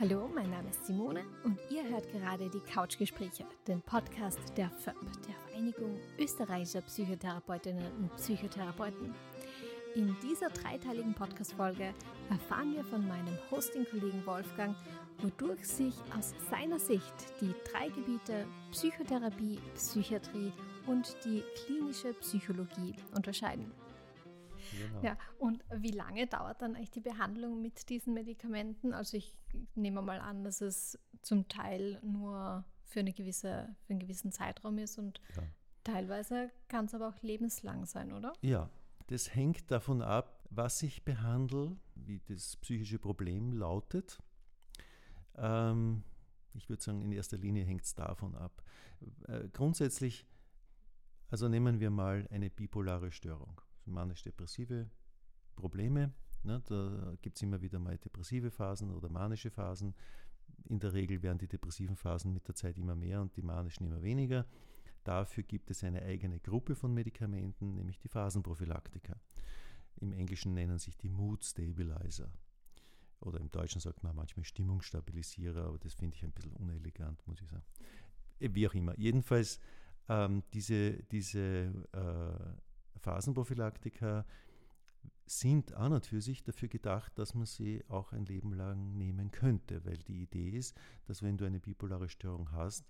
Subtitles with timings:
[0.00, 4.94] Hallo, mein Name ist Simone und ihr hört gerade die Couchgespräche, den Podcast der FÖP,
[5.26, 9.12] der Vereinigung österreichischer Psychotherapeutinnen und Psychotherapeuten.
[9.96, 11.92] In dieser dreiteiligen Podcast-Folge
[12.30, 14.76] erfahren wir von meinem Hosting-Kollegen Wolfgang,
[15.20, 20.52] wodurch sich aus seiner Sicht die drei Gebiete Psychotherapie, Psychiatrie
[20.86, 23.72] und die klinische Psychologie unterscheiden.
[24.72, 25.02] Genau.
[25.02, 28.92] Ja, und wie lange dauert dann eigentlich die Behandlung mit diesen Medikamenten?
[28.92, 29.36] Also ich
[29.74, 34.78] nehme mal an, dass es zum Teil nur für, eine gewisse, für einen gewissen Zeitraum
[34.78, 35.42] ist und ja.
[35.84, 38.32] teilweise kann es aber auch lebenslang sein, oder?
[38.40, 38.70] Ja,
[39.08, 44.18] das hängt davon ab, was ich behandle, wie das psychische Problem lautet.
[45.36, 46.02] Ähm,
[46.54, 48.62] ich würde sagen, in erster Linie hängt es davon ab.
[49.26, 50.26] Äh, grundsätzlich,
[51.30, 54.90] also nehmen wir mal eine bipolare Störung manisch-depressive
[55.56, 56.12] Probleme.
[56.44, 59.94] Ne, da gibt es immer wieder mal depressive Phasen oder manische Phasen.
[60.64, 63.84] In der Regel werden die depressiven Phasen mit der Zeit immer mehr und die manischen
[63.84, 64.46] immer weniger.
[65.04, 69.18] Dafür gibt es eine eigene Gruppe von Medikamenten, nämlich die Phasenprophylaktika.
[69.96, 72.30] Im Englischen nennen sich die Mood Stabilizer.
[73.20, 77.40] Oder im Deutschen sagt man manchmal Stimmungsstabilisierer, aber das finde ich ein bisschen unelegant, muss
[77.40, 77.64] ich sagen.
[78.38, 78.96] Wie auch immer.
[78.96, 79.58] Jedenfalls
[80.08, 82.67] ähm, diese, diese äh,
[82.98, 84.24] Phasenprophylaktika
[85.26, 89.30] sind an und für sich dafür gedacht, dass man sie auch ein Leben lang nehmen
[89.30, 92.84] könnte, weil die Idee ist, dass wenn du eine bipolare Störung hast,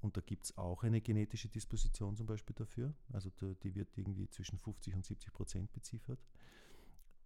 [0.00, 3.30] und da gibt es auch eine genetische Disposition zum Beispiel dafür, also
[3.62, 6.18] die wird irgendwie zwischen 50 und 70 Prozent beziffert,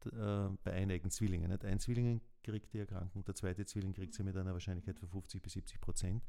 [0.06, 1.50] äh, bei einigen Zwillingen.
[1.50, 1.64] Nicht?
[1.64, 5.42] Ein Zwilling kriegt die Erkrankung, der zweite Zwilling kriegt sie mit einer Wahrscheinlichkeit von 50
[5.42, 6.24] bis 70 Prozent.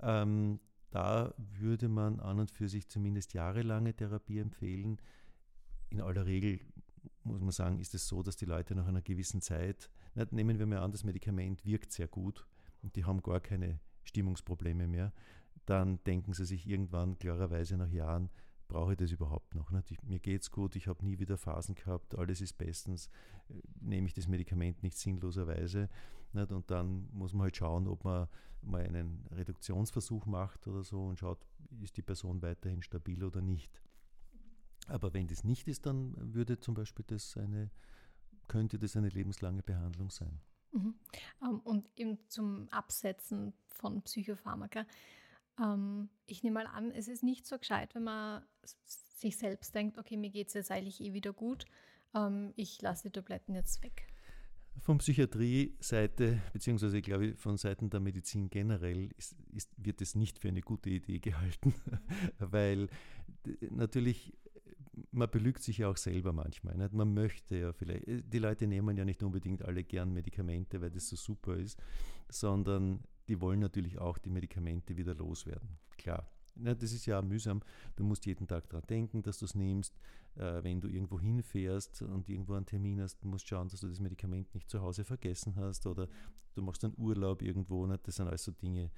[0.00, 5.00] Ähm, da würde man an und für sich zumindest jahrelange Therapie empfehlen.
[5.90, 6.60] In aller Regel
[7.24, 9.90] muss man sagen, ist es so, dass die Leute nach einer gewissen Zeit,
[10.30, 12.46] nehmen wir mal an, das Medikament wirkt sehr gut
[12.82, 15.12] und die haben gar keine Stimmungsprobleme mehr,
[15.66, 18.30] dann denken sie sich irgendwann klarerweise nach Jahren,
[18.68, 19.70] brauche ich das überhaupt noch?
[19.70, 19.90] Nicht?
[19.90, 23.10] Ich, mir es gut, ich habe nie wieder Phasen gehabt, alles ist bestens,
[23.48, 25.88] äh, nehme ich das Medikament nicht sinnloserweise.
[26.32, 26.52] Nicht?
[26.52, 28.28] Und dann muss man halt schauen, ob man
[28.62, 31.38] mal einen Reduktionsversuch macht oder so und schaut,
[31.80, 33.80] ist die Person weiterhin stabil oder nicht.
[34.86, 37.70] Aber wenn das nicht ist, dann würde zum Beispiel das eine,
[38.46, 40.40] könnte das eine lebenslange Behandlung sein.
[40.72, 40.94] Mhm.
[41.42, 44.86] Ähm, und eben zum Absetzen von Psychopharmaka.
[45.60, 48.42] Ähm, ich nehme mal an, es ist nicht so gescheit, wenn man
[49.18, 51.64] sich selbst denkt, okay, mir geht es jetzt eigentlich eh wieder gut,
[52.14, 54.06] ähm, ich lasse die Tabletten jetzt weg.
[54.80, 60.38] Von Psychiatrie-Seite, beziehungsweise ich glaube von Seiten der Medizin generell, ist, ist, wird es nicht
[60.38, 61.74] für eine gute Idee gehalten,
[62.38, 62.88] weil
[63.70, 64.36] natürlich,
[65.10, 66.76] man belügt sich ja auch selber manchmal.
[66.76, 66.92] Nicht?
[66.92, 71.08] Man möchte ja vielleicht, die Leute nehmen ja nicht unbedingt alle gern Medikamente, weil das
[71.08, 71.82] so super ist,
[72.28, 75.78] sondern die wollen natürlich auch die Medikamente wieder loswerden.
[75.96, 76.26] Klar.
[76.60, 77.62] Na, das ist ja mühsam.
[77.94, 79.96] Du musst jeden Tag daran denken, dass du es nimmst.
[80.34, 83.88] Äh, wenn du irgendwo hinfährst und irgendwo einen Termin hast, musst du schauen, dass du
[83.88, 86.08] das Medikament nicht zu Hause vergessen hast oder
[86.54, 87.86] du machst einen Urlaub irgendwo.
[87.86, 87.98] Ne?
[88.02, 88.90] Das sind alles so Dinge,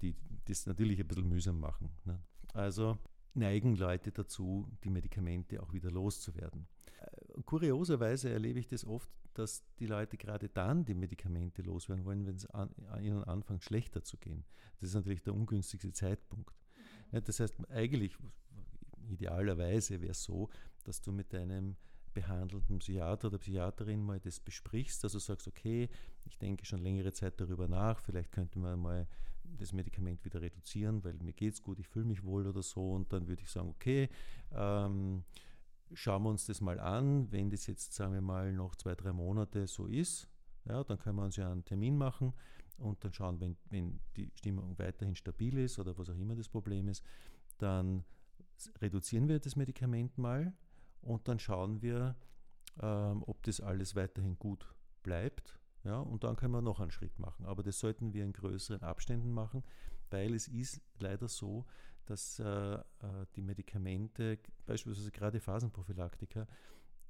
[0.00, 1.90] die das natürlich ein bisschen mühsam machen.
[2.04, 2.20] Ne?
[2.54, 2.98] Also
[3.34, 6.66] neigen Leute dazu, die Medikamente auch wieder loszuwerden.
[7.44, 12.36] Kurioserweise erlebe ich das oft, dass die Leute gerade dann die Medikamente loswerden wollen, wenn
[12.36, 12.70] es an,
[13.00, 14.44] ihnen anfängt, schlechter zu gehen.
[14.80, 16.54] Das ist natürlich der ungünstigste Zeitpunkt.
[17.10, 18.16] Das heißt, eigentlich,
[19.08, 20.50] idealerweise wäre es so,
[20.84, 21.76] dass du mit deinem
[22.14, 25.88] behandelnden Psychiater oder Psychiaterin mal das besprichst, dass du sagst, okay,
[26.24, 29.08] ich denke schon längere Zeit darüber nach, vielleicht könnte man mal
[29.44, 32.92] das Medikament wieder reduzieren, weil mir geht es gut, ich fühle mich wohl oder so
[32.92, 34.08] und dann würde ich sagen, okay,
[34.52, 35.24] ähm,
[35.94, 39.12] schauen wir uns das mal an, wenn das jetzt, sagen wir mal, noch zwei, drei
[39.12, 40.28] Monate so ist,
[40.64, 42.32] ja, dann können wir uns ja einen Termin machen
[42.78, 46.48] und dann schauen, wenn, wenn die Stimmung weiterhin stabil ist oder was auch immer das
[46.48, 47.04] Problem ist,
[47.58, 48.04] dann
[48.80, 50.52] reduzieren wir das Medikament mal
[51.00, 52.16] und dann schauen wir,
[52.80, 54.66] ähm, ob das alles weiterhin gut
[55.02, 55.58] bleibt.
[55.84, 57.44] Ja, und dann können wir noch einen Schritt machen.
[57.44, 59.64] Aber das sollten wir in größeren Abständen machen,
[60.10, 61.66] weil es ist leider so,
[62.06, 62.82] dass äh, äh
[63.36, 66.46] die Medikamente, beispielsweise gerade Phasenprophylaktika,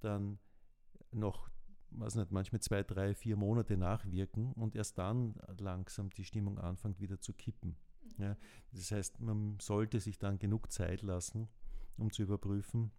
[0.01, 0.39] dann
[1.11, 1.51] noch
[1.95, 7.01] weiß nicht, manchmal zwei, drei, vier Monate nachwirken und erst dann langsam die Stimmung anfängt
[7.01, 7.77] wieder zu kippen.
[8.19, 8.37] Ja,
[8.73, 11.49] das heißt, man sollte sich dann genug Zeit lassen,
[11.97, 12.93] um zu überprüfen,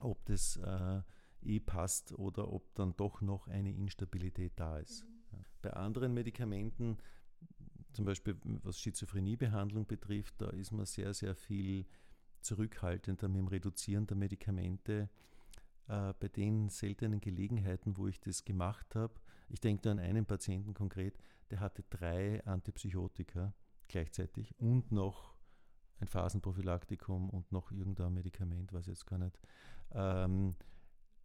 [0.00, 1.02] ob das äh,
[1.42, 5.04] eh passt oder ob dann doch noch eine Instabilität da ist.
[5.04, 5.44] Mhm.
[5.62, 6.98] Bei anderen Medikamenten,
[7.94, 11.86] zum Beispiel was Schizophreniebehandlung betrifft, da ist man sehr, sehr viel
[12.40, 15.08] zurückhaltender mit dem Reduzieren der Medikamente.
[15.88, 19.14] Äh, bei den seltenen Gelegenheiten, wo ich das gemacht habe,
[19.48, 21.18] Ich denke an einen Patienten konkret,
[21.50, 23.54] der hatte drei Antipsychotika
[23.88, 25.36] gleichzeitig und noch
[26.00, 29.38] ein Phasenprophylaktikum und noch irgendein Medikament, weiß ich jetzt gar nicht.
[29.92, 30.56] Ähm,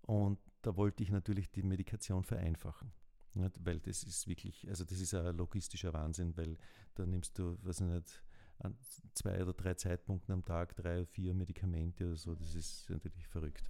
[0.02, 2.92] und da wollte ich natürlich die Medikation vereinfachen.
[3.34, 3.66] Nicht?
[3.66, 6.58] Weil das ist wirklich, also das ist ein logistischer Wahnsinn, weil
[6.96, 8.24] da nimmst du, weiß ich nicht,
[8.60, 8.78] an
[9.14, 13.28] zwei oder drei Zeitpunkten am Tag drei oder vier Medikamente oder so, das ist natürlich
[13.28, 13.64] verrückt.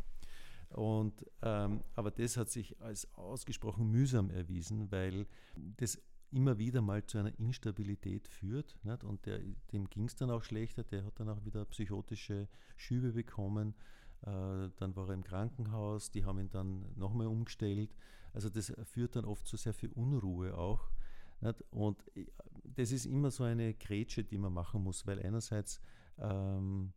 [0.70, 5.26] Und, ähm, aber das hat sich als ausgesprochen mühsam erwiesen, weil
[5.78, 6.00] das
[6.32, 8.78] immer wieder mal zu einer Instabilität führt.
[8.84, 9.04] Nicht?
[9.04, 9.40] Und der,
[9.72, 12.48] dem ging es dann auch schlechter, der hat dann auch wieder psychotische
[12.78, 13.74] Schübe bekommen.
[14.22, 17.96] Äh, dann war er im Krankenhaus, die haben ihn dann nochmal umgestellt.
[18.34, 20.90] Also das führt dann oft zu sehr viel Unruhe auch.
[21.72, 22.04] Und
[22.64, 25.82] das ist immer so eine Grätsche, die man machen muss, weil einerseits
[26.18, 26.94] ähm,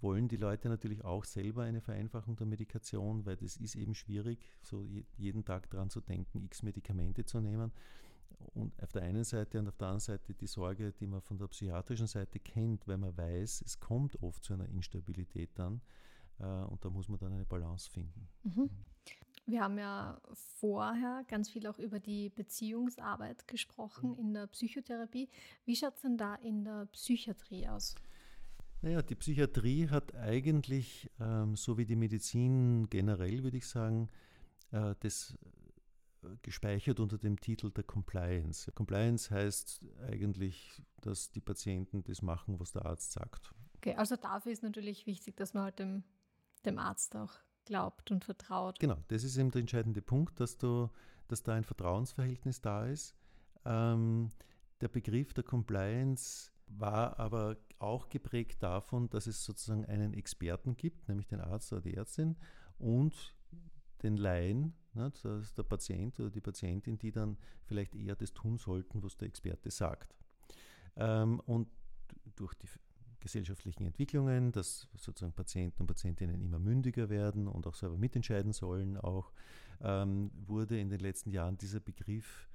[0.00, 4.38] wollen die Leute natürlich auch selber eine Vereinfachung der Medikation, weil das ist eben schwierig,
[4.60, 4.84] so
[5.16, 7.72] jeden Tag daran zu denken, x Medikamente zu nehmen.
[8.54, 11.38] Und auf der einen Seite und auf der anderen Seite die Sorge, die man von
[11.38, 15.80] der psychiatrischen Seite kennt, weil man weiß, es kommt oft zu einer Instabilität dann.
[16.38, 18.28] Äh, und da muss man dann eine Balance finden.
[18.42, 18.70] Mhm.
[19.46, 20.20] Wir haben ja
[20.60, 24.18] vorher ganz viel auch über die Beziehungsarbeit gesprochen mhm.
[24.18, 25.28] in der Psychotherapie.
[25.64, 27.94] Wie schaut es denn da in der Psychiatrie aus?
[28.82, 34.08] Naja, die Psychiatrie hat eigentlich, ähm, so wie die Medizin generell, würde ich sagen,
[34.72, 35.38] äh, das
[36.42, 38.70] gespeichert unter dem Titel der Compliance.
[38.72, 43.52] Compliance heißt eigentlich, dass die Patienten das machen, was der Arzt sagt.
[43.76, 46.04] Okay, also dafür ist natürlich wichtig, dass man halt dem,
[46.64, 47.32] dem Arzt auch
[47.64, 48.78] glaubt und vertraut.
[48.78, 50.90] Genau, das ist eben der entscheidende Punkt, dass, du,
[51.28, 53.14] dass da ein Vertrauensverhältnis da ist.
[53.64, 54.30] Ähm,
[54.80, 61.08] der Begriff der Compliance war aber auch geprägt davon, dass es sozusagen einen Experten gibt,
[61.08, 62.36] nämlich den Arzt oder die Ärztin
[62.78, 63.34] und
[64.02, 68.32] den Laien, ne, das ist der Patient oder die Patientin, die dann vielleicht eher das
[68.32, 70.14] tun sollten, was der Experte sagt.
[70.96, 71.68] Ähm, und
[72.34, 72.68] durch die
[73.22, 78.98] gesellschaftlichen Entwicklungen, dass sozusagen Patienten und Patientinnen immer mündiger werden und auch selber mitentscheiden sollen,
[78.98, 79.32] auch
[79.80, 82.48] ähm, wurde in den letzten Jahren dieser Begriff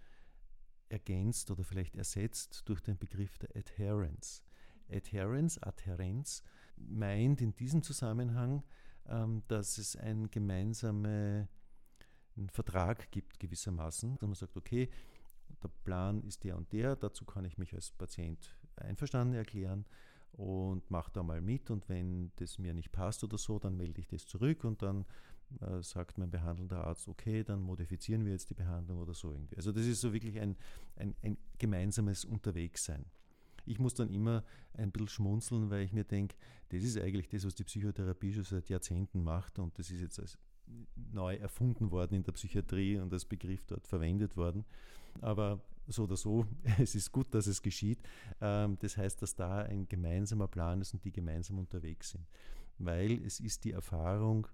[0.89, 4.43] ergänzt oder vielleicht ersetzt durch den Begriff der Adherence.
[4.89, 6.43] Adherence, Adherenz
[6.75, 8.63] meint in diesem Zusammenhang,
[9.07, 11.47] ähm, dass es einen gemeinsamen
[12.51, 14.89] Vertrag gibt gewissermaßen, dass man sagt, okay,
[15.63, 19.85] der Plan ist der und der, dazu kann ich mich als Patient einverstanden erklären
[20.33, 24.01] und mache da mal mit und wenn das mir nicht passt oder so, dann melde
[24.01, 25.06] ich das zurück und dann
[25.62, 29.56] äh, sagt mein behandelnder Arzt, okay, dann modifizieren wir jetzt die Behandlung oder so irgendwie.
[29.56, 30.56] Also das ist so wirklich ein,
[30.95, 33.06] ein, ein gemeinsames Unterwegssein.
[33.65, 34.44] Ich muss dann immer
[34.74, 36.35] ein bisschen schmunzeln, weil ich mir denke,
[36.69, 40.19] das ist eigentlich das, was die Psychotherapie schon seit Jahrzehnten macht und das ist jetzt
[40.19, 40.38] als
[41.13, 44.65] neu erfunden worden in der Psychiatrie und als Begriff dort verwendet worden.
[45.21, 46.45] Aber so oder so,
[46.79, 47.99] es ist gut, dass es geschieht.
[48.41, 52.25] Ähm, das heißt, dass da ein gemeinsamer Plan ist und die gemeinsam unterwegs sind.
[52.77, 54.47] Weil es ist die Erfahrung,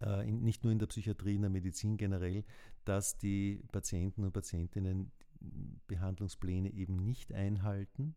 [0.00, 2.44] äh, nicht nur in der Psychiatrie, in der Medizin generell,
[2.84, 5.12] dass die Patienten und Patientinnen
[5.86, 8.14] Behandlungspläne eben nicht einhalten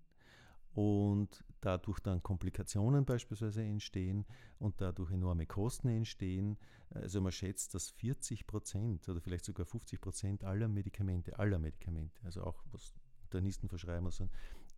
[0.74, 4.26] und dadurch dann Komplikationen beispielsweise entstehen
[4.59, 6.57] und dadurch enorme Kosten entstehen.
[6.90, 12.19] Also man schätzt, dass 40 Prozent oder vielleicht sogar 50 Prozent aller Medikamente, aller Medikamente,
[12.23, 14.30] also auch was Internisten verschreiben, also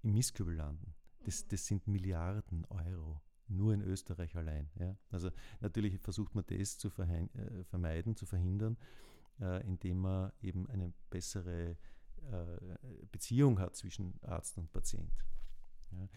[0.04, 0.96] im Mistkübel landen.
[1.24, 4.70] Das, das sind Milliarden Euro nur in Österreich allein.
[4.80, 4.96] Ja?
[5.10, 8.78] Also natürlich versucht man das zu äh, vermeiden, zu verhindern,
[9.40, 11.76] äh, indem man eben eine bessere äh,
[13.12, 15.12] Beziehung hat zwischen Arzt und Patient.
[15.92, 16.08] Ja.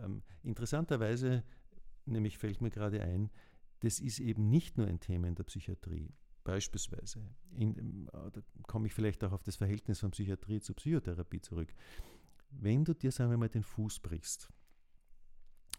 [0.00, 1.44] Ähm, interessanterweise,
[2.04, 3.30] nämlich fällt mir gerade ein,
[3.80, 6.12] das ist eben nicht nur ein Thema in der Psychiatrie.
[6.44, 11.40] Beispielsweise, in, ähm, da komme ich vielleicht auch auf das Verhältnis von Psychiatrie zu Psychotherapie
[11.40, 11.74] zurück.
[12.50, 14.48] Wenn du dir, sagen wir mal, den Fuß brichst,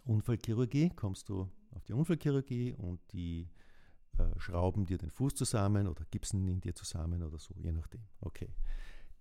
[0.05, 3.49] Unfallchirurgie, kommst du auf die Unfallchirurgie und die
[4.17, 8.01] äh, schrauben dir den Fuß zusammen oder gipsen ihn dir zusammen oder so, je nachdem.
[8.21, 8.53] Okay.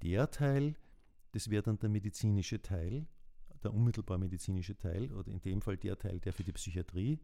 [0.02, 0.76] Der Teil,
[1.33, 3.07] das wäre dann der medizinische Teil,
[3.64, 7.18] der unmittelbar medizinische Teil, oder in dem Fall der Teil, der für die Psychiatrie,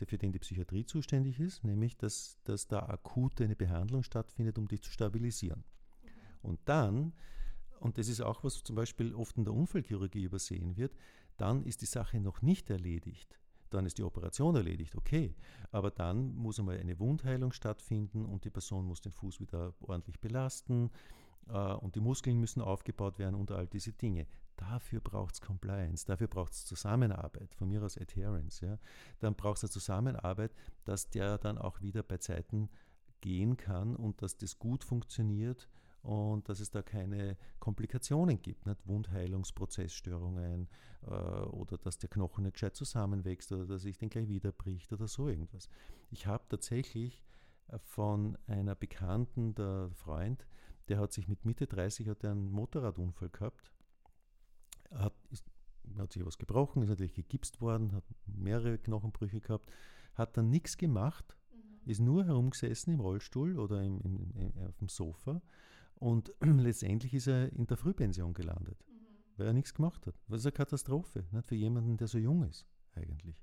[0.00, 4.58] der für den die Psychiatrie zuständig ist, nämlich dass, dass da akut eine Behandlung stattfindet,
[4.58, 5.64] um dich zu stabilisieren.
[6.42, 7.12] Und dann,
[7.80, 10.94] und das ist auch, was zum Beispiel oft in der Unfallchirurgie übersehen wird,
[11.36, 13.38] dann ist die Sache noch nicht erledigt.
[13.70, 15.34] Dann ist die Operation erledigt, okay.
[15.70, 20.18] Aber dann muss einmal eine Wundheilung stattfinden und die Person muss den Fuß wieder ordentlich
[20.20, 20.90] belasten
[21.48, 24.26] äh, und die Muskeln müssen aufgebaut werden und all diese Dinge.
[24.58, 28.60] Dafür braucht es Compliance, dafür braucht es Zusammenarbeit, von mir aus Adherence.
[28.60, 28.78] Ja.
[29.20, 30.52] Dann braucht es eine Zusammenarbeit,
[30.84, 32.68] dass der dann auch wieder bei Zeiten
[33.20, 35.68] gehen kann und dass das gut funktioniert
[36.02, 38.86] und dass es da keine Komplikationen gibt, nicht?
[38.86, 40.68] Wundheilungsprozessstörungen
[41.02, 44.92] äh, oder dass der Knochen nicht gescheit zusammenwächst oder dass sich den gleich wieder bricht
[44.92, 45.68] oder so irgendwas.
[46.10, 47.22] Ich habe tatsächlich
[47.68, 50.46] äh, von einer Bekannten, der Freund,
[50.88, 53.72] der hat sich mit Mitte 30 hat einen Motorradunfall gehabt,
[54.92, 55.44] hat, ist,
[55.96, 59.70] hat sich was gebrochen, ist natürlich gegipst worden, hat mehrere Knochenbrüche gehabt,
[60.14, 61.90] hat dann nichts gemacht, mhm.
[61.90, 65.40] ist nur herumgesessen im Rollstuhl oder im, im, im, auf dem Sofa
[65.94, 68.94] und letztendlich ist er in der Frühpension gelandet, mhm.
[69.36, 70.14] weil er nichts gemacht hat.
[70.28, 73.42] Das ist eine Katastrophe, nicht für jemanden, der so jung ist eigentlich.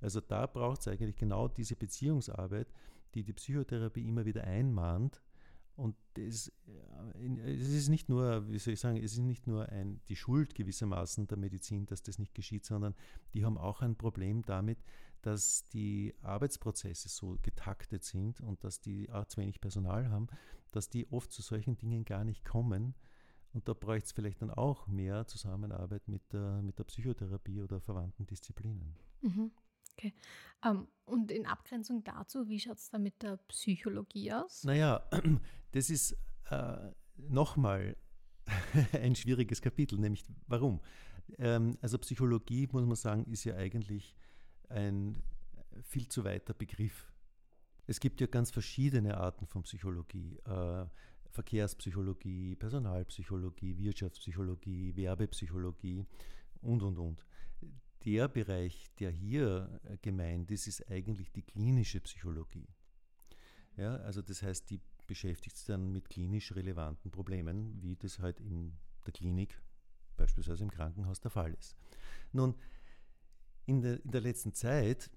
[0.00, 2.68] Also da braucht es eigentlich genau diese Beziehungsarbeit,
[3.14, 5.22] die die Psychotherapie immer wieder einmahnt,
[5.80, 9.68] und das, äh, es ist nicht nur, wie soll ich sagen, es ist nicht nur
[9.70, 12.94] ein, die Schuld gewissermaßen der Medizin, dass das nicht geschieht, sondern
[13.32, 14.84] die haben auch ein Problem damit,
[15.22, 20.28] dass die Arbeitsprozesse so getaktet sind und dass die auch zu wenig Personal haben,
[20.70, 22.94] dass die oft zu solchen Dingen gar nicht kommen.
[23.52, 27.80] Und da bräuchte es vielleicht dann auch mehr Zusammenarbeit mit der, mit der Psychotherapie oder
[27.80, 28.94] verwandten Disziplinen.
[29.22, 29.50] Mhm.
[30.00, 30.14] Okay.
[30.64, 34.64] Um, ähm, und in Abgrenzung dazu, wie schaut es da mit der Psychologie aus?
[34.64, 35.02] Naja,
[35.72, 36.16] das ist
[36.50, 37.96] äh, nochmal
[38.92, 40.80] ein schwieriges Kapitel, nämlich warum?
[41.38, 44.14] Ähm, also Psychologie, muss man sagen, ist ja eigentlich
[44.68, 45.20] ein
[45.82, 47.12] viel zu weiter Begriff.
[47.86, 50.38] Es gibt ja ganz verschiedene Arten von Psychologie.
[50.44, 50.86] Äh,
[51.30, 56.04] Verkehrspsychologie, Personalpsychologie, Wirtschaftspsychologie, Werbepsychologie
[56.60, 57.24] und, und, und
[58.04, 62.68] der Bereich, der hier äh, gemeint ist, ist eigentlich die klinische Psychologie.
[63.76, 68.40] Ja, also das heißt, die beschäftigt sich dann mit klinisch relevanten Problemen, wie das halt
[68.40, 68.72] in
[69.06, 69.60] der Klinik,
[70.16, 71.76] beispielsweise im Krankenhaus, der Fall ist.
[72.32, 72.54] Nun,
[73.66, 75.10] in der, in der letzten Zeit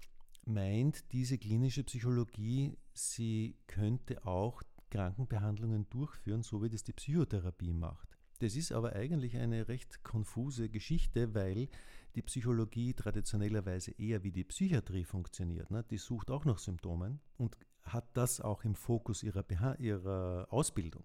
[0.44, 8.13] meint diese klinische Psychologie, sie könnte auch Krankenbehandlungen durchführen, so wie das die Psychotherapie macht.
[8.44, 11.66] Das ist aber eigentlich eine recht konfuse Geschichte, weil
[12.14, 15.70] die Psychologie traditionellerweise eher wie die Psychiatrie funktioniert.
[15.70, 15.82] Ne?
[15.88, 19.46] Die sucht auch nach Symptomen und hat das auch im Fokus ihrer,
[19.80, 21.04] ihrer Ausbildung.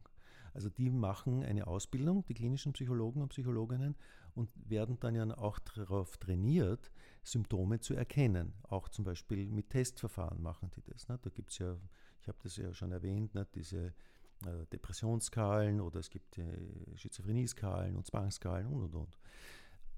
[0.53, 3.96] Also die machen eine Ausbildung, die klinischen Psychologen und Psychologinnen,
[4.36, 6.91] und werden dann ja auch darauf trainiert,
[7.24, 8.53] Symptome zu erkennen.
[8.63, 11.08] Auch zum Beispiel mit Testverfahren machen die das.
[11.08, 11.17] Ne?
[11.22, 11.77] Da gibt es ja,
[12.19, 13.48] ich habe das ja schon erwähnt, ne?
[13.55, 13.93] diese
[14.72, 16.43] Depressionsskalen oder es gibt äh,
[16.96, 19.17] Schizophrenie-Skalen und Zwangsskalen und und und.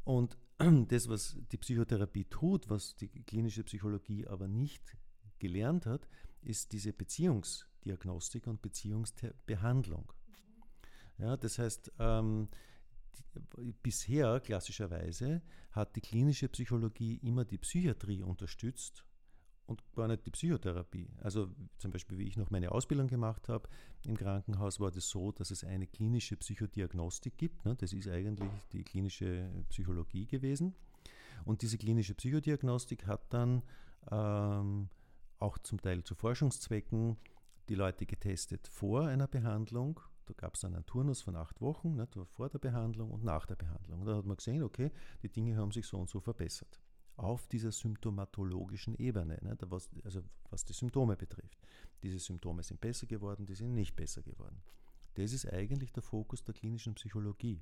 [0.04, 0.38] Und
[0.92, 4.96] das, was die Psychotherapie tut, was die klinische Psychologie aber nicht
[5.40, 6.08] gelernt hat,
[6.42, 10.12] ist diese Beziehungsdiagnostik und Beziehungsbehandlung.
[11.18, 12.50] Ja, das heißt, ähm,
[13.58, 19.06] die, bisher klassischerweise hat die klinische Psychologie immer die Psychiatrie unterstützt
[19.66, 21.10] und gar nicht die Psychotherapie.
[21.22, 23.70] Also zum Beispiel, wie ich noch meine Ausbildung gemacht habe
[24.06, 27.66] im Krankenhaus, war das so, dass es eine klinische Psychodiagnostik gibt.
[27.66, 27.76] Ne?
[27.76, 30.76] Das ist eigentlich die klinische Psychologie gewesen.
[31.46, 33.64] Und diese klinische Psychodiagnostik hat dann
[34.12, 34.90] ähm,
[35.40, 37.18] auch zum Teil zu Forschungszwecken
[37.70, 40.00] die Leute getestet vor einer Behandlung.
[40.26, 43.46] Da gab es dann einen Turnus von acht Wochen, ne, vor der Behandlung und nach
[43.46, 44.02] der Behandlung.
[44.02, 44.92] Und da hat man gesehen, okay,
[45.24, 46.82] die Dinge haben sich so und so verbessert
[47.22, 51.60] auf dieser symptomatologischen Ebene, ne, was, also was die Symptome betrifft.
[52.02, 54.64] Diese Symptome sind besser geworden, die sind nicht besser geworden.
[55.14, 57.62] Das ist eigentlich der Fokus der klinischen Psychologie.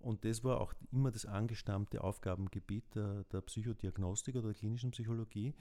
[0.00, 5.54] Und das war auch immer das angestammte Aufgabengebiet der, der Psychodiagnostik oder der klinischen Psychologie,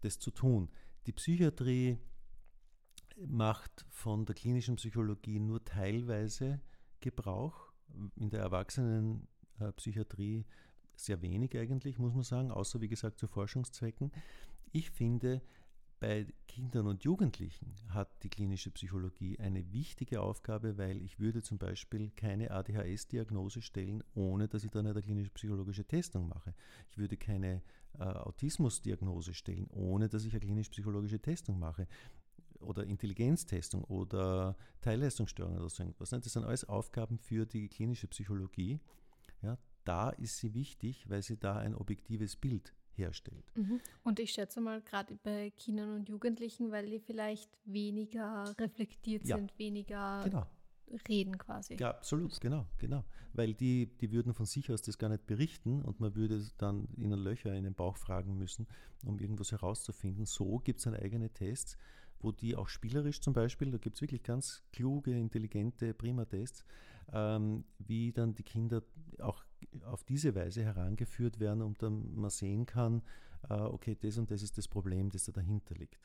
[0.00, 0.70] das zu tun.
[1.06, 1.98] Die Psychiatrie
[3.26, 6.62] macht von der klinischen Psychologie nur teilweise
[7.00, 7.70] Gebrauch.
[8.16, 10.46] In der Erwachsenenpsychiatrie
[11.04, 14.12] sehr wenig eigentlich, muss man sagen, außer wie gesagt zu Forschungszwecken.
[14.72, 15.42] Ich finde,
[16.02, 21.58] bei Kindern und Jugendlichen hat die klinische Psychologie eine wichtige Aufgabe, weil ich würde zum
[21.58, 26.54] Beispiel keine ADHS-Diagnose stellen, ohne dass ich dann eine klinische psychologische Testung mache.
[26.90, 27.62] Ich würde keine
[28.00, 31.86] äh, Autismus-Diagnose stellen, ohne dass ich eine klinisch-psychologische Testung mache.
[32.58, 36.10] Oder Intelligenztestung oder Teilleistungsstörungen oder so irgendwas.
[36.10, 38.80] Das sind alles Aufgaben für die klinische Psychologie.
[39.84, 43.44] Da ist sie wichtig, weil sie da ein objektives Bild herstellt.
[43.54, 43.80] Mhm.
[44.04, 49.36] Und ich schätze mal, gerade bei Kindern und Jugendlichen, weil die vielleicht weniger reflektiert ja.
[49.36, 50.46] sind, weniger genau.
[51.08, 51.76] reden quasi.
[51.78, 53.04] Ja, absolut, genau, genau.
[53.32, 56.88] Weil die, die würden von sich aus das gar nicht berichten und man würde dann
[56.96, 58.66] ihnen Löcher in den Bauch fragen müssen,
[59.04, 60.26] um irgendwas herauszufinden.
[60.26, 61.78] So gibt es dann eigene Tests,
[62.20, 66.64] wo die auch spielerisch zum Beispiel, da gibt es wirklich ganz kluge, intelligente Prima-Tests,
[67.12, 68.82] ähm, wie dann die Kinder
[69.18, 69.44] auch
[69.84, 73.02] auf diese Weise herangeführt werden und dann man sehen kann,
[73.48, 75.98] äh, okay, das und das ist das Problem, das da dahinter liegt.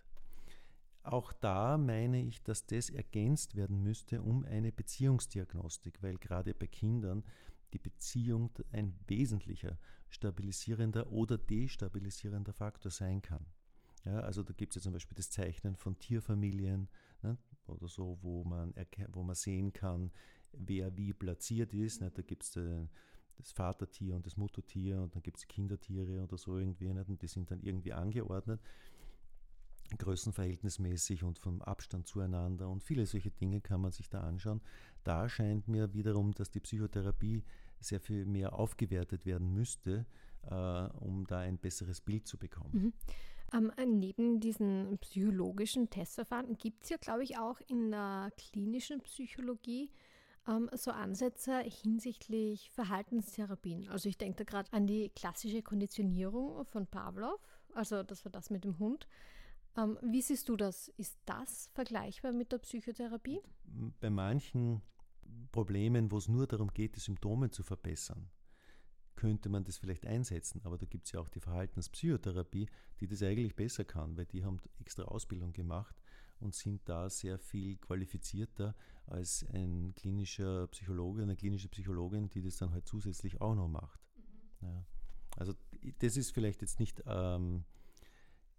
[1.03, 6.67] auch da meine ich, dass das ergänzt werden müsste um eine Beziehungsdiagnostik, weil gerade bei
[6.67, 7.23] Kindern
[7.73, 9.77] die Beziehung ein wesentlicher
[10.09, 13.45] stabilisierender oder destabilisierender Faktor sein kann.
[14.05, 16.87] Ja, also da gibt es ja zum Beispiel das Zeichnen von Tierfamilien
[17.23, 17.37] ne,
[17.67, 18.73] oder so, wo man,
[19.09, 20.11] wo man sehen kann,
[20.53, 22.01] wer wie platziert ist.
[22.01, 22.85] Ne, da gibt es äh,
[23.37, 26.91] das Vatertier und das Muttertier und dann gibt es Kindertiere oder so irgendwie.
[26.93, 28.61] Ne, und die sind dann irgendwie angeordnet,
[29.97, 32.69] größenverhältnismäßig und vom Abstand zueinander.
[32.69, 34.61] Und viele solche Dinge kann man sich da anschauen.
[35.03, 37.43] Da scheint mir wiederum, dass die Psychotherapie
[37.79, 40.05] sehr viel mehr aufgewertet werden müsste,
[40.49, 40.53] äh,
[40.99, 42.71] um da ein besseres Bild zu bekommen.
[42.73, 42.93] Mhm.
[43.53, 49.89] Ähm, neben diesen psychologischen Testverfahren gibt es ja, glaube ich, auch in der klinischen Psychologie
[50.47, 53.89] ähm, so Ansätze hinsichtlich Verhaltenstherapien.
[53.89, 57.39] Also ich denke da gerade an die klassische Konditionierung von Pavlov,
[57.73, 59.07] also das war das mit dem Hund.
[59.77, 60.87] Ähm, wie siehst du das?
[60.97, 63.41] Ist das vergleichbar mit der Psychotherapie?
[63.99, 64.81] Bei manchen
[65.51, 68.29] Problemen, wo es nur darum geht, die Symptome zu verbessern,
[69.15, 70.61] könnte man das vielleicht einsetzen.
[70.63, 72.67] Aber da gibt es ja auch die Verhaltenspsychotherapie,
[72.99, 75.95] die das eigentlich besser kann, weil die haben extra Ausbildung gemacht
[76.39, 78.75] und sind da sehr viel qualifizierter
[79.05, 83.99] als ein klinischer Psychologe, eine klinische Psychologin, die das dann halt zusätzlich auch noch macht.
[84.15, 84.67] Mhm.
[84.67, 84.85] Ja.
[85.37, 85.53] Also
[85.99, 87.63] das ist vielleicht jetzt nicht ähm,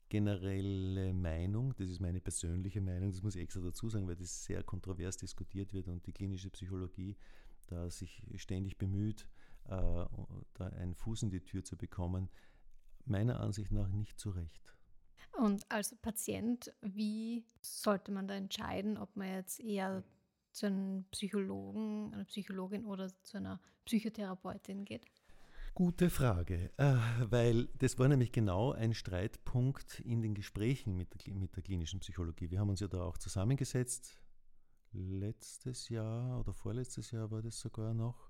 [0.09, 4.45] generelle Meinung, das ist meine persönliche Meinung, das muss ich extra dazu sagen, weil das
[4.45, 7.17] sehr kontrovers diskutiert wird und die klinische Psychologie
[7.67, 9.29] da sich ständig bemüht,
[9.67, 10.07] äh,
[10.55, 12.31] da einen Fuß in die Tür zu bekommen,
[13.05, 14.75] meiner Ansicht nach nicht zu Recht.
[15.33, 20.03] Und als Patient, wie sollte man da entscheiden, ob man jetzt eher
[20.53, 25.07] zu einem Psychologen, einer Psychologin oder zu einer Psychotherapeutin geht?
[25.75, 26.97] Gute Frage, äh,
[27.31, 32.01] weil das war nämlich genau ein Streitpunkt in den Gesprächen mit der, mit der klinischen
[32.01, 32.51] Psychologie.
[32.51, 34.21] Wir haben uns ja da auch zusammengesetzt,
[34.93, 38.29] letztes Jahr oder vorletztes Jahr war das sogar noch,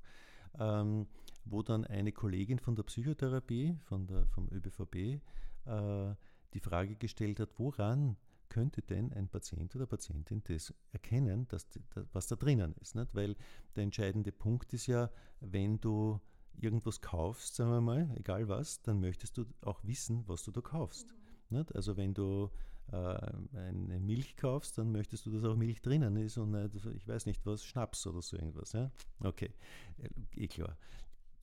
[0.58, 1.06] ähm,
[1.44, 5.22] wo dann eine Kollegin von der Psychotherapie, von der, vom ÖBVB,
[5.64, 6.14] äh,
[6.54, 8.16] die Frage gestellt hat, woran
[8.48, 11.66] könnte denn ein Patient oder Patientin das erkennen, dass,
[12.12, 12.94] was da drinnen ist.
[12.94, 13.14] Nicht?
[13.14, 13.36] Weil
[13.76, 16.20] der entscheidende Punkt ist ja, wenn du
[16.60, 20.60] irgendwas kaufst, sagen wir mal, egal was, dann möchtest du auch wissen, was du da
[20.60, 21.14] kaufst.
[21.50, 21.66] Mhm.
[21.74, 22.50] Also wenn du
[22.90, 27.06] äh, eine Milch kaufst, dann möchtest du, dass auch Milch drinnen ist und nicht, ich
[27.06, 28.72] weiß nicht was, Schnaps oder so irgendwas.
[28.72, 28.90] Ja?
[29.20, 29.52] Okay,
[29.98, 30.76] äh, eh klar.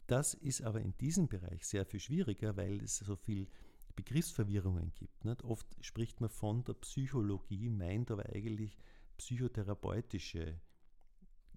[0.07, 3.47] Das ist aber in diesem Bereich sehr viel schwieriger, weil es so viel
[3.95, 5.25] Begriffsverwirrungen gibt.
[5.25, 5.43] Nicht?
[5.43, 8.77] Oft spricht man von der Psychologie, meint aber eigentlich
[9.17, 10.59] psychotherapeutische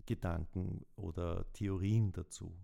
[0.06, 2.56] Gedanken oder Theorien dazu.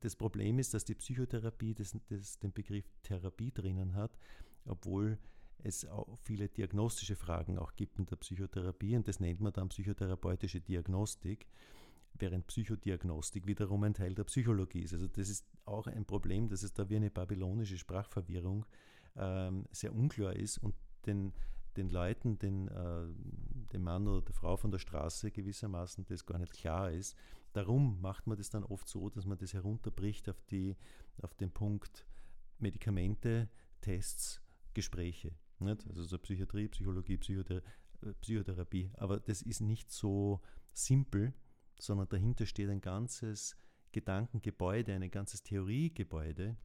[0.00, 4.18] Das Problem ist, dass die Psychotherapie das, das den Begriff Therapie drinnen hat,
[4.66, 5.18] obwohl
[5.62, 9.68] es auch viele diagnostische Fragen auch gibt in der Psychotherapie und das nennt man dann
[9.68, 11.46] psychotherapeutische Diagnostik,
[12.14, 14.92] während Psychodiagnostik wiederum ein Teil der Psychologie ist.
[14.92, 18.66] Also das ist auch ein Problem, dass es da wie eine babylonische Sprachverwirrung
[19.16, 20.74] ähm, sehr unklar ist und
[21.06, 21.32] den
[21.76, 23.06] den Leuten, den, äh,
[23.72, 27.16] dem Mann oder der Frau von der Straße gewissermaßen das gar nicht klar ist.
[27.52, 30.76] Darum macht man das dann oft so, dass man das herunterbricht auf, die,
[31.22, 32.06] auf den Punkt
[32.58, 33.48] Medikamente,
[33.80, 34.42] Tests,
[34.74, 35.34] Gespräche.
[35.58, 35.86] Nicht?
[35.88, 37.60] Also so Psychiatrie, Psychologie, äh,
[38.20, 38.90] Psychotherapie.
[38.94, 40.40] Aber das ist nicht so
[40.72, 41.32] simpel,
[41.78, 43.56] sondern dahinter steht ein ganzes
[43.92, 46.56] Gedankengebäude, ein ganzes Theoriegebäude,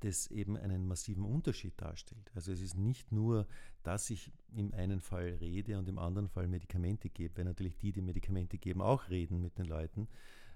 [0.00, 2.30] das eben einen massiven Unterschied darstellt.
[2.34, 3.46] Also es ist nicht nur,
[3.82, 7.92] dass ich im einen Fall rede und im anderen Fall Medikamente gebe, weil natürlich die,
[7.92, 10.08] die Medikamente geben, auch reden mit den Leuten.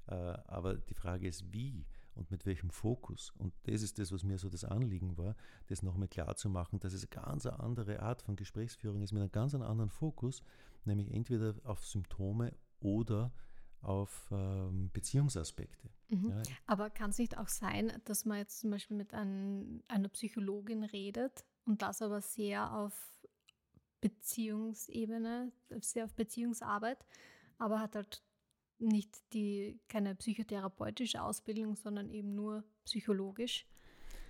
[0.07, 1.87] Äh, aber die Frage ist, wie
[2.19, 3.33] und mit welchem Fokus.
[3.38, 5.37] Und das ist das, was mir so das Anliegen war,
[5.69, 9.23] das nochmal klar zu machen, dass es eine ganz andere Art von Gesprächsführung ist, mit
[9.23, 10.43] einem ganz anderen Fokus,
[10.85, 13.33] nämlich entweder auf Symptome oder
[13.81, 15.88] auf ähm, Beziehungsaspekte.
[16.09, 16.31] Mhm.
[16.31, 16.43] Ja.
[16.67, 20.85] Aber kann es nicht auch sein, dass man jetzt zum Beispiel mit ein, einer Psychologin
[20.85, 22.95] redet und das aber sehr auf
[24.01, 27.05] Beziehungsebene, sehr auf Beziehungsarbeit,
[27.59, 28.23] aber hat halt
[28.79, 33.67] nicht die, keine psychotherapeutische Ausbildung, sondern eben nur psychologisch?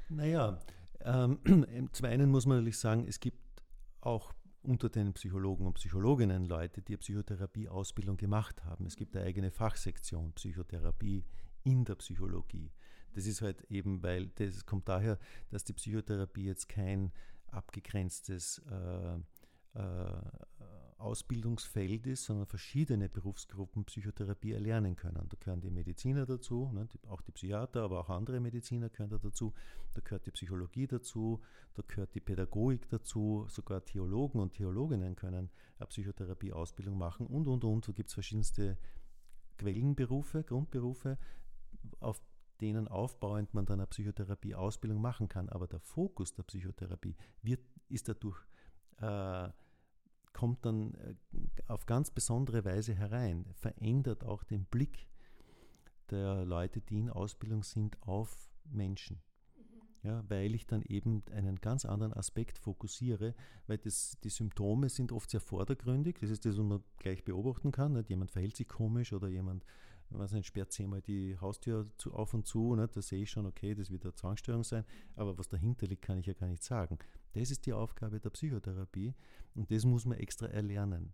[0.08, 0.58] Naja,
[1.00, 1.38] ähm,
[1.92, 3.38] zum einen muss man natürlich sagen, es gibt
[4.00, 4.32] auch
[4.68, 8.84] unter den Psychologen und Psychologinnen Leute, die Psychotherapie-Ausbildung gemacht haben.
[8.84, 11.24] Es gibt eine eigene Fachsektion Psychotherapie
[11.64, 12.70] in der Psychologie.
[13.14, 15.18] Das ist halt eben, weil das kommt daher,
[15.50, 17.12] dass die Psychotherapie jetzt kein
[17.50, 19.14] abgegrenztes äh,
[19.78, 20.22] äh,
[20.98, 25.28] Ausbildungsfeld ist, sondern verschiedene Berufsgruppen Psychotherapie erlernen können.
[25.28, 29.18] Da gehören die Mediziner dazu, ne, auch die Psychiater, aber auch andere Mediziner gehören da
[29.18, 29.54] dazu.
[29.94, 31.40] Da gehört die Psychologie dazu,
[31.74, 37.64] da gehört die Pädagogik dazu, sogar Theologen und Theologinnen können eine Psychotherapie-Ausbildung machen und, und,
[37.64, 37.86] und.
[37.86, 38.76] Da gibt es verschiedenste
[39.56, 41.16] Quellenberufe, Grundberufe,
[42.00, 42.20] auf
[42.60, 45.48] denen aufbauend man dann eine Psychotherapie-Ausbildung machen kann.
[45.48, 48.40] Aber der Fokus der Psychotherapie wird, ist dadurch
[49.00, 49.48] äh,
[50.32, 51.14] kommt dann äh,
[51.66, 55.08] auf ganz besondere Weise herein, verändert auch den Blick
[56.10, 59.20] der Leute, die in Ausbildung sind, auf Menschen.
[60.04, 63.34] Ja, weil ich dann eben einen ganz anderen Aspekt fokussiere,
[63.66, 67.72] weil das, die Symptome sind oft sehr vordergründig, das ist das, was man gleich beobachten
[67.72, 67.94] kann.
[67.94, 68.08] Nicht?
[68.08, 69.64] Jemand verhält sich komisch oder jemand
[70.10, 72.96] weiß nicht, sperrt zehnmal die Haustür zu, auf und zu, nicht?
[72.96, 74.84] da sehe ich schon, okay, das wird eine Zwangsstörung sein,
[75.16, 76.98] aber was dahinter liegt, kann ich ja gar nicht sagen.
[77.34, 79.14] Das ist die Aufgabe der Psychotherapie
[79.54, 81.12] und das muss man extra erlernen.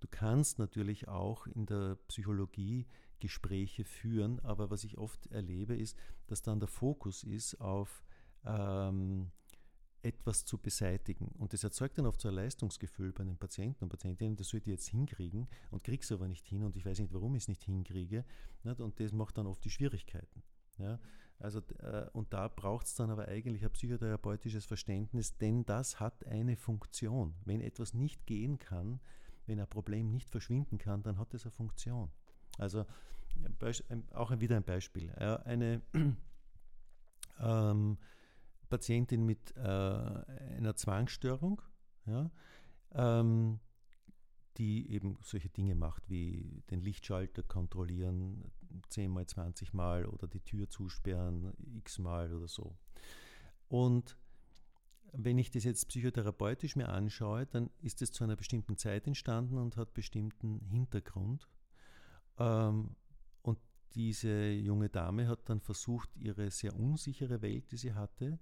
[0.00, 2.86] Du kannst natürlich auch in der Psychologie
[3.18, 8.02] Gespräche führen, aber was ich oft erlebe, ist, dass dann der Fokus ist auf
[8.46, 9.30] ähm,
[10.02, 11.28] etwas zu beseitigen.
[11.38, 14.70] Und das erzeugt dann oft so ein Leistungsgefühl bei den Patienten und Patientinnen, das sollte
[14.70, 17.44] ich jetzt hinkriegen und kriege es aber nicht hin und ich weiß nicht, warum ich
[17.44, 18.24] es nicht hinkriege.
[18.64, 20.42] Und das macht dann oft die Schwierigkeiten.
[20.78, 20.98] Ja?
[21.38, 26.26] Also, äh, und da braucht es dann aber eigentlich ein psychotherapeutisches Verständnis, denn das hat
[26.26, 27.34] eine Funktion.
[27.44, 29.00] Wenn etwas nicht gehen kann,
[29.46, 32.10] wenn ein Problem nicht verschwinden kann, dann hat es eine Funktion.
[32.58, 32.84] Also
[34.12, 35.10] auch wieder ein Beispiel.
[35.12, 35.80] Eine
[37.40, 37.98] ähm,
[38.70, 41.60] Patientin mit äh, einer Zwangsstörung,
[42.06, 42.30] ja,
[42.92, 43.60] ähm,
[44.56, 48.50] die eben solche Dinge macht wie den Lichtschalter kontrollieren,
[48.88, 52.76] 10 mal, 20 Mal oder die Tür zusperren, x Mal oder so.
[53.68, 54.16] Und
[55.12, 59.58] wenn ich das jetzt psychotherapeutisch mir anschaue, dann ist es zu einer bestimmten Zeit entstanden
[59.58, 61.48] und hat bestimmten Hintergrund.
[62.38, 62.96] Ähm,
[63.42, 63.58] und
[63.94, 68.38] diese junge Dame hat dann versucht, ihre sehr unsichere Welt, die sie hatte,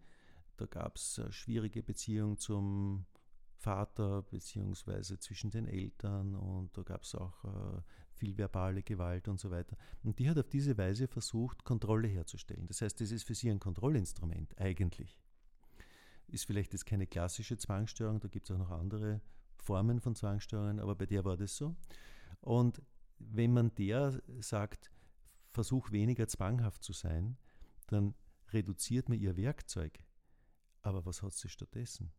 [0.58, 3.06] da gab es eine schwierige Beziehung zum
[3.56, 9.40] Vater beziehungsweise zwischen den Eltern und da gab es auch äh, viel verbale Gewalt und
[9.40, 9.76] so weiter.
[10.02, 12.66] Und die hat auf diese Weise versucht, Kontrolle herzustellen.
[12.66, 15.20] Das heißt, das ist für sie ein Kontrollinstrument eigentlich.
[16.28, 19.20] Ist vielleicht jetzt keine klassische Zwangsstörung, da gibt es auch noch andere
[19.56, 21.74] Formen von Zwangsstörungen, aber bei der war das so.
[22.40, 22.82] Und
[23.18, 24.90] wenn man der sagt,
[25.50, 27.36] versuch weniger zwanghaft zu sein,
[27.88, 28.14] dann
[28.50, 29.98] reduziert man ihr Werkzeug
[30.82, 32.12] aber was hat sie stattdessen?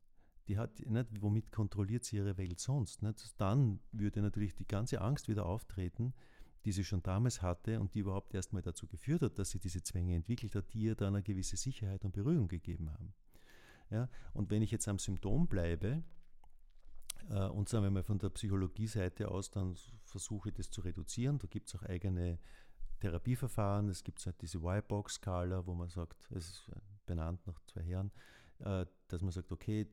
[0.48, 3.04] Die hat nicht, womit kontrolliert sie ihre Welt sonst?
[3.04, 3.40] Nicht?
[3.40, 6.14] Dann würde natürlich die ganze Angst wieder auftreten,
[6.66, 9.60] die sie schon damals hatte und die überhaupt erst mal dazu geführt hat, dass sie
[9.60, 13.14] diese Zwänge entwickelt hat, die ihr dann eine gewisse Sicherheit und Beruhigung gegeben haben.
[13.90, 14.10] Ja?
[14.34, 16.04] Und wenn ich jetzt am Symptom bleibe,
[17.30, 21.38] äh, und sagen wir mal von der Psychologie-Seite aus, dann versuche ich das zu reduzieren.
[21.40, 22.40] Da gibt es auch eigene
[23.00, 23.90] Therapieverfahren.
[23.90, 26.72] Es gibt halt diese Y-Box-Skala, wo man sagt, es ist
[27.06, 28.12] benannt nach zwei Herren,
[28.60, 29.88] dass man sagt, okay,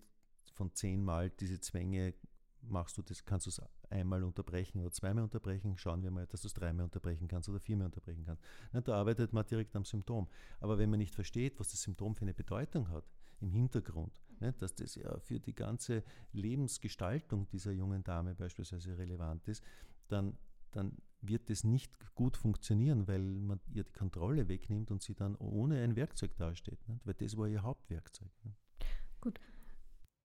[0.52, 2.14] von zehnmal diese Zwänge
[2.62, 6.42] machst du das, kannst du es einmal unterbrechen oder zweimal unterbrechen, schauen wir mal, dass
[6.42, 8.42] du es dreimal unterbrechen kannst oder viermal unterbrechen kannst.
[8.72, 10.28] Da arbeitet man direkt am Symptom.
[10.60, 13.04] Aber wenn man nicht versteht, was das Symptom für eine Bedeutung hat
[13.40, 14.20] im Hintergrund,
[14.58, 16.02] dass das ja für die ganze
[16.32, 19.62] Lebensgestaltung dieser jungen Dame beispielsweise relevant ist,
[20.08, 20.36] dann,
[20.72, 20.96] dann
[21.28, 25.82] wird das nicht gut funktionieren, weil man ihr die Kontrolle wegnimmt und sie dann ohne
[25.82, 26.88] ein Werkzeug dasteht.
[26.88, 27.06] Nicht?
[27.06, 28.30] Weil das war ihr Hauptwerkzeug.
[28.44, 28.58] Nicht?
[29.20, 29.40] Gut.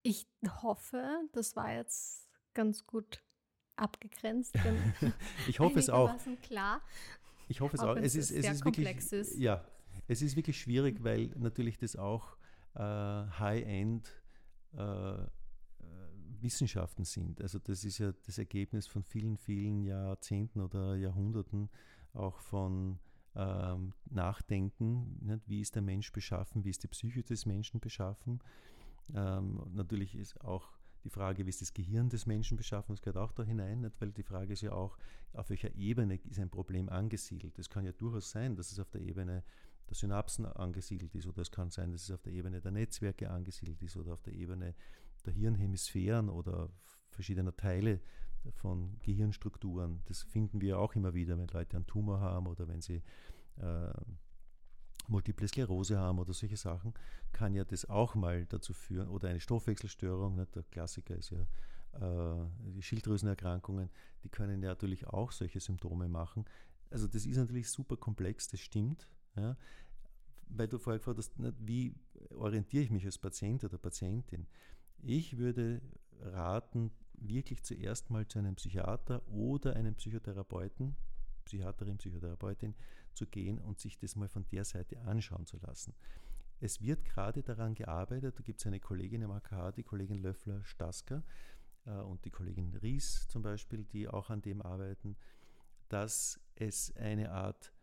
[0.04, 0.28] Ich
[0.62, 3.24] hoffe, das war jetzt ganz gut
[3.76, 4.56] abgegrenzt.
[5.48, 6.16] ich hoffe es auch.
[6.42, 6.82] klar.
[7.48, 7.96] Ich hoffe es auch.
[7.96, 9.38] Es ist, es ist wirklich, ist.
[9.38, 9.66] Ja,
[10.08, 12.38] es ist wirklich schwierig, weil natürlich das auch
[12.76, 14.12] äh, High-End
[14.74, 15.26] äh,
[16.42, 17.42] Wissenschaften sind.
[17.42, 21.70] Also das ist ja das Ergebnis von vielen, vielen Jahrzehnten oder Jahrhunderten
[22.14, 23.00] auch von
[23.36, 25.18] ähm, Nachdenken.
[25.22, 25.48] Nicht?
[25.48, 26.64] Wie ist der Mensch beschaffen?
[26.64, 28.40] Wie ist die Psyche des Menschen beschaffen?
[29.14, 30.70] Ähm, natürlich ist auch
[31.04, 34.00] die Frage, wie ist das Gehirn des Menschen beschaffen, das gehört auch da hinein, nicht?
[34.00, 34.98] weil die Frage ist ja auch,
[35.34, 37.58] auf welcher Ebene ist ein Problem angesiedelt.
[37.58, 39.44] Es kann ja durchaus sein, dass es auf der Ebene
[39.90, 43.30] der Synapsen angesiedelt ist oder es kann sein, dass es auf der Ebene der Netzwerke
[43.30, 44.76] angesiedelt ist oder auf der Ebene
[45.26, 46.70] der Hirnhemisphären oder
[47.10, 48.00] verschiedener Teile
[48.50, 50.02] von Gehirnstrukturen.
[50.06, 53.04] Das finden wir auch immer wieder, wenn Leute einen Tumor haben oder wenn sie
[53.58, 53.92] äh,
[55.08, 56.94] Multiple Sklerose haben oder solche Sachen,
[57.32, 60.56] kann ja das auch mal dazu führen, oder eine Stoffwechselstörung, nicht?
[60.56, 61.42] der Klassiker ist ja
[61.94, 63.90] äh, die Schilddrüsenerkrankungen,
[64.24, 66.46] die können ja natürlich auch solche Symptome machen.
[66.90, 69.08] Also das ist natürlich super komplex, das stimmt.
[69.36, 69.58] Ja?
[70.48, 71.96] Weil du vorher gefragt hast, nicht, wie
[72.36, 74.48] orientiere ich mich als Patient oder Patientin?
[75.04, 75.82] Ich würde
[76.20, 80.96] raten, wirklich zuerst mal zu einem Psychiater oder einem Psychotherapeuten,
[81.46, 82.76] Psychiaterin, Psychotherapeutin
[83.14, 85.94] zu gehen und sich das mal von der Seite anschauen zu lassen.
[86.60, 91.24] Es wird gerade daran gearbeitet, da gibt es eine Kollegin im AKH, die Kollegin Löffler-Stasker
[91.86, 95.18] äh, und die Kollegin Ries zum Beispiel, die auch an dem arbeiten,
[95.90, 97.74] dass es eine Art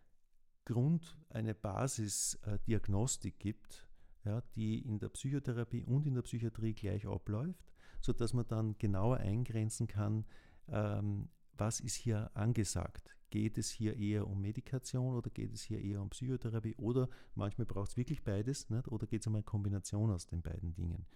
[0.64, 3.88] Grund, eine Basisdiagnostik gibt,
[4.28, 9.16] ja, die in der Psychotherapie und in der Psychiatrie gleich abläuft, sodass man dann genauer
[9.16, 10.26] eingrenzen kann,
[10.68, 13.16] ähm, was ist hier angesagt.
[13.30, 17.66] Geht es hier eher um Medikation oder geht es hier eher um Psychotherapie oder manchmal
[17.66, 18.88] braucht es wirklich beides nicht?
[18.88, 21.06] oder geht es um eine Kombination aus den beiden Dingen.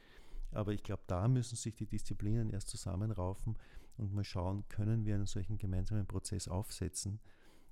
[0.51, 3.59] Aber ich glaube, da müssen sich die Disziplinen erst zusammenraufen
[3.97, 7.21] und mal schauen, können wir einen solchen gemeinsamen Prozess aufsetzen,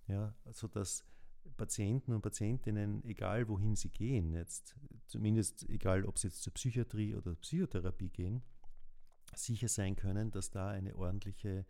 [0.06, 1.04] ja, sodass
[1.56, 4.76] Patienten und Patientinnen, egal wohin sie gehen, jetzt
[5.06, 8.42] zumindest egal, ob sie jetzt zur Psychiatrie oder Psychotherapie gehen,
[9.34, 11.66] sicher sein können, dass da eine ordentliche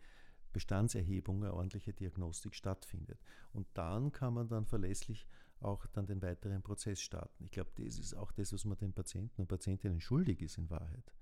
[0.53, 3.19] Bestandserhebung, eine ordentliche Diagnostik stattfindet.
[3.53, 5.27] Und dann kann man dann verlässlich
[5.59, 7.43] auch dann den weiteren Prozess starten.
[7.43, 10.69] Ich glaube, das ist auch das, was man den Patienten und Patientinnen schuldig ist in
[10.69, 11.13] Wahrheit.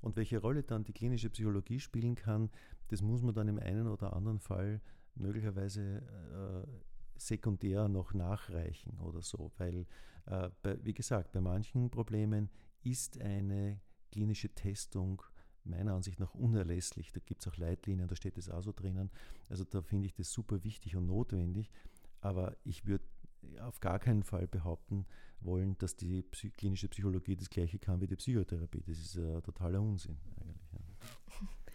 [0.00, 2.50] Und welche Rolle dann die klinische Psychologie spielen kann,
[2.88, 4.80] das muss man dann im einen oder anderen Fall
[5.14, 6.02] möglicherweise
[6.66, 6.89] äh,
[7.20, 9.86] sekundär noch nachreichen oder so, weil,
[10.26, 12.50] äh, bei, wie gesagt, bei manchen Problemen
[12.82, 13.80] ist eine
[14.10, 15.22] klinische Testung
[15.64, 17.12] meiner Ansicht nach unerlässlich.
[17.12, 19.10] Da gibt es auch Leitlinien, da steht das auch so drinnen.
[19.48, 21.70] Also da finde ich das super wichtig und notwendig.
[22.20, 23.04] Aber ich würde
[23.60, 25.06] auf gar keinen Fall behaupten
[25.40, 28.82] wollen, dass die Psy klinische Psychologie das gleiche kann wie die Psychotherapie.
[28.86, 30.70] Das ist äh, totaler Unsinn eigentlich.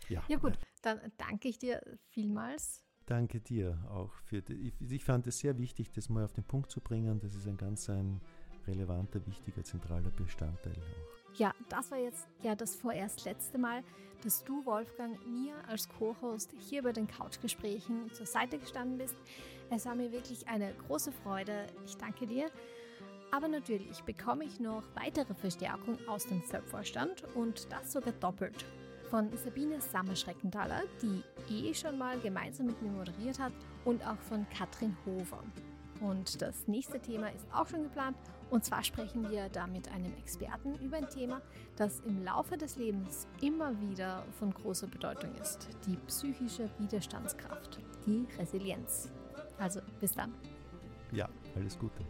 [0.09, 0.23] Ja.
[0.29, 2.84] ja gut, dann danke ich dir vielmals.
[3.05, 6.71] Danke dir auch für die, ich, fand es sehr wichtig, das mal auf den Punkt
[6.71, 7.19] zu bringen.
[7.19, 8.19] Das ist ein ganz ein
[8.65, 11.37] relevanter, wichtiger, zentraler Bestandteil auch.
[11.37, 13.83] Ja, das war jetzt ja das vorerst letzte Mal,
[14.23, 19.15] dass du, Wolfgang, mir als Co-Host hier bei den Couchgesprächen zur Seite gestanden bist.
[19.69, 21.67] Es war mir wirklich eine große Freude.
[21.85, 22.49] Ich danke dir.
[23.31, 28.65] Aber natürlich bekomme ich noch weitere Verstärkung aus dem FÖB-Vorstand und das sogar doppelt.
[29.09, 33.53] Von Sabine Sammerschreckenthaler, die eh schon mal gemeinsam mit mir moderiert hat,
[33.85, 35.43] und auch von Katrin Hofer.
[36.01, 38.17] Und das nächste Thema ist auch schon geplant.
[38.49, 41.41] Und zwar sprechen wir da mit einem Experten über ein Thema,
[41.77, 45.69] das im Laufe des Lebens immer wieder von großer Bedeutung ist.
[45.87, 49.11] Die psychische Widerstandskraft, die Resilienz.
[49.57, 50.33] Also bis dann.
[51.11, 52.03] Ja, alles Gute.